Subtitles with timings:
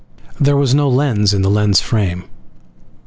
[0.39, 2.23] There was no lens in the lens frame.